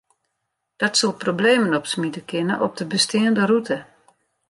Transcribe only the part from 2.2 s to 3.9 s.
kinne op de besteande rûte.